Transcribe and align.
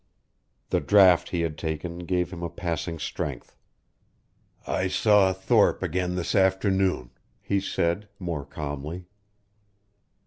The 0.71 0.79
draught 0.81 1.29
he 1.29 1.41
had 1.41 1.59
taken 1.59 1.99
gave 2.07 2.33
him 2.33 2.41
a 2.41 2.49
passing 2.49 2.97
strength. 2.97 3.55
"I 4.65 4.87
saw 4.87 5.31
Thorpe 5.31 5.83
again 5.83 6.15
this 6.15 6.33
afternoon," 6.33 7.11
he 7.39 7.59
said, 7.59 8.07
more 8.17 8.43
calmly. 8.43 9.05